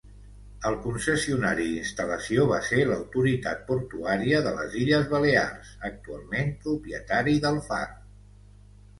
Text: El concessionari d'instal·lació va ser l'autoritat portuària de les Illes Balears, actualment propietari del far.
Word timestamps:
El 0.67 0.75
concessionari 0.83 1.65
d'instal·lació 1.71 2.45
va 2.51 2.61
ser 2.67 2.79
l'autoritat 2.91 3.61
portuària 3.67 4.39
de 4.47 4.53
les 4.55 4.77
Illes 4.85 5.05
Balears, 5.11 5.75
actualment 5.91 6.49
propietari 6.65 7.37
del 7.45 7.61
far. 7.69 7.83